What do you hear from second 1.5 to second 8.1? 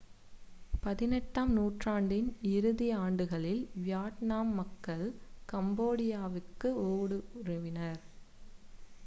நூற்றாண்டின் இறுதி ஆண்டுகளில் வியட்நாம் மக்கள் கம்போடியாவிற்குள் ஊடுருவினர்